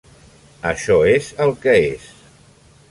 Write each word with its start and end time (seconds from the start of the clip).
Això 0.69 0.97
és 1.11 1.31
el 1.47 1.55
que 1.67 1.79
és. 1.93 2.11